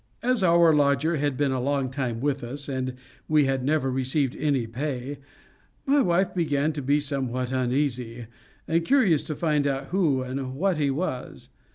As 0.23 0.41
our 0.41 0.73
lodger 0.73 1.17
had 1.17 1.37
been 1.37 1.51
a 1.51 1.61
long 1.61 1.91
time 1.91 2.21
with 2.21 2.43
us, 2.43 2.67
and 2.67 2.95
we 3.27 3.45
had 3.45 3.63
never 3.63 3.91
received 3.91 4.35
any 4.35 4.65
pay, 4.65 5.19
my 5.85 6.01
wife 6.01 6.33
began 6.33 6.73
to 6.73 6.81
be 6.81 6.99
somewhat 6.99 7.51
uneasy, 7.51 8.25
and 8.67 8.83
curious 8.83 9.23
to 9.25 9.35
find 9.35 9.67
out 9.67 9.89
who 9.89 10.23
and 10.23 10.55
what 10.55 10.77
he 10.79 10.89
was. 10.89 11.49